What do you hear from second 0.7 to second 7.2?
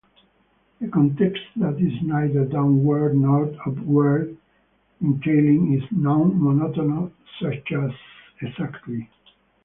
A context that is neither downward nor upward entailing is "non-monotone",